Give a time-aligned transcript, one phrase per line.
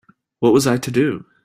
[0.39, 1.25] What was I to do?